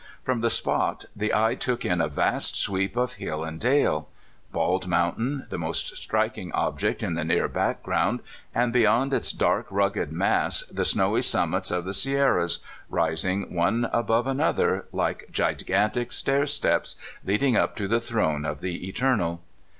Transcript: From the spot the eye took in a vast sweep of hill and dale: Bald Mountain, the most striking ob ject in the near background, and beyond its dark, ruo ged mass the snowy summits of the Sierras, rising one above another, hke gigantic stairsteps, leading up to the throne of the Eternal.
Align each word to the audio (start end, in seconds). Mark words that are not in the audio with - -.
From 0.23 0.41
the 0.41 0.49
spot 0.49 1.05
the 1.15 1.31
eye 1.31 1.53
took 1.53 1.85
in 1.85 2.01
a 2.01 2.07
vast 2.07 2.55
sweep 2.55 2.97
of 2.97 3.13
hill 3.21 3.43
and 3.43 3.59
dale: 3.59 4.09
Bald 4.51 4.87
Mountain, 4.87 5.45
the 5.51 5.59
most 5.59 5.95
striking 5.95 6.51
ob 6.53 6.79
ject 6.79 7.03
in 7.03 7.13
the 7.13 7.23
near 7.23 7.47
background, 7.47 8.21
and 8.55 8.73
beyond 8.73 9.13
its 9.13 9.31
dark, 9.31 9.69
ruo 9.69 9.93
ged 9.93 10.11
mass 10.11 10.61
the 10.71 10.85
snowy 10.85 11.21
summits 11.21 11.69
of 11.69 11.85
the 11.85 11.93
Sierras, 11.93 12.61
rising 12.89 13.53
one 13.53 13.91
above 13.93 14.25
another, 14.25 14.87
hke 14.91 15.29
gigantic 15.29 16.09
stairsteps, 16.11 16.95
leading 17.23 17.55
up 17.55 17.75
to 17.75 17.87
the 17.87 17.99
throne 17.99 18.43
of 18.43 18.61
the 18.61 18.87
Eternal. 18.89 19.39